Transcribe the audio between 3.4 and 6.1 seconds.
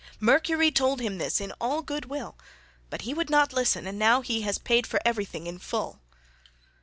listen, and now he has paid for everything in full."